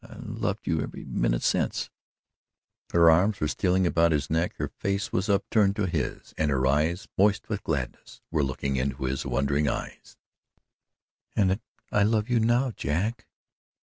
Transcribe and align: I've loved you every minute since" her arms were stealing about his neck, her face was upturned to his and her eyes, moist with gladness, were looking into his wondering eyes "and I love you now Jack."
I've 0.03 0.25
loved 0.27 0.65
you 0.65 0.81
every 0.81 1.05
minute 1.05 1.43
since" 1.43 1.91
her 2.91 3.11
arms 3.11 3.39
were 3.39 3.47
stealing 3.47 3.85
about 3.85 4.11
his 4.13 4.31
neck, 4.31 4.55
her 4.55 4.69
face 4.79 5.11
was 5.13 5.29
upturned 5.29 5.75
to 5.75 5.85
his 5.85 6.33
and 6.39 6.49
her 6.49 6.65
eyes, 6.65 7.07
moist 7.19 7.47
with 7.49 7.61
gladness, 7.61 8.19
were 8.31 8.41
looking 8.41 8.77
into 8.77 9.03
his 9.03 9.27
wondering 9.27 9.67
eyes 9.69 10.17
"and 11.35 11.59
I 11.91 12.01
love 12.01 12.29
you 12.31 12.39
now 12.39 12.71
Jack." 12.71 13.27